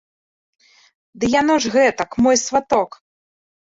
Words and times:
Ды 1.19 1.25
яно 1.41 1.59
ж 1.65 1.75
гэтак, 1.75 2.09
мой 2.25 2.35
сваток. 2.47 2.89